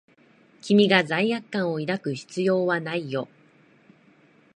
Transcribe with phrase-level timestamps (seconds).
[0.63, 3.27] 君が罪悪感を抱く必要はないよ。